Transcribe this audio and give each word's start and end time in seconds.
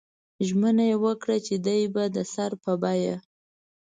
ژمنه 0.47 0.83
یې 0.89 0.95
وکړه 1.05 1.37
چې 1.45 1.55
دی 1.65 1.81
به 1.93 2.03
د 2.15 2.17
سر 2.33 2.51
په 2.63 2.71
بیه. 2.81 3.15